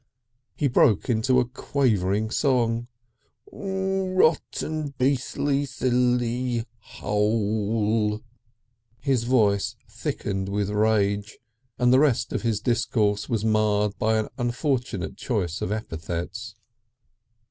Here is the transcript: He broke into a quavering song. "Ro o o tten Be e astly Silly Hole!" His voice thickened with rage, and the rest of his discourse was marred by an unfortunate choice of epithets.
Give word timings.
He 0.55 0.67
broke 0.67 1.11
into 1.11 1.39
a 1.39 1.45
quavering 1.47 2.31
song. 2.31 2.87
"Ro 3.53 4.29
o 4.29 4.31
o 4.31 4.37
tten 4.51 4.97
Be 4.97 5.11
e 5.11 5.15
astly 5.15 5.67
Silly 5.67 6.65
Hole!" 6.79 8.21
His 8.99 9.25
voice 9.25 9.75
thickened 9.87 10.49
with 10.49 10.71
rage, 10.71 11.37
and 11.77 11.93
the 11.93 11.99
rest 11.99 12.33
of 12.33 12.41
his 12.41 12.61
discourse 12.61 13.29
was 13.29 13.45
marred 13.45 13.95
by 13.99 14.17
an 14.17 14.29
unfortunate 14.39 15.17
choice 15.17 15.61
of 15.61 15.71
epithets. 15.71 16.55